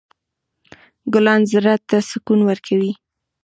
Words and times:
ګلان 1.13 1.41
زړه 1.51 1.73
ته 1.89 1.97
سکون 2.09 2.39
ورکوي. 2.49 2.91